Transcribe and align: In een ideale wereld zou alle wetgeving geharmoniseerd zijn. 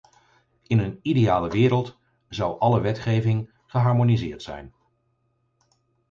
In 0.67 0.79
een 0.79 0.99
ideale 1.01 1.49
wereld 1.49 1.97
zou 2.29 2.59
alle 2.59 2.81
wetgeving 2.81 3.51
geharmoniseerd 3.65 4.41
zijn. 4.43 4.73